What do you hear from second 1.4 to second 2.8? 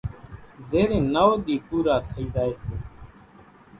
ۮي پورا ٿئي زائي سي